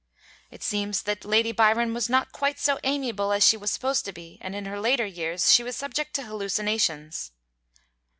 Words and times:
It 0.49 0.63
seems 0.63 1.03
that 1.03 1.25
Lady 1.25 1.51
Byron 1.51 1.93
was 1.93 2.09
not 2.09 2.31
quite 2.31 2.57
so 2.57 2.79
amiable 2.83 3.31
as 3.31 3.45
she 3.45 3.55
was 3.55 3.69
supposed 3.69 4.03
to 4.05 4.11
be, 4.11 4.39
and 4.41 4.55
in 4.55 4.65
her 4.65 4.79
later 4.79 5.05
years 5.05 5.53
she 5.53 5.61
was 5.61 5.75
subject 5.75 6.15
to 6.15 6.23
hallucinations. 6.23 7.31